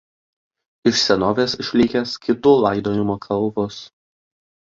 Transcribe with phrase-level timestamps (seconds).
[0.91, 3.77] Iš senovės išlikę skitų laidojimo kalvos.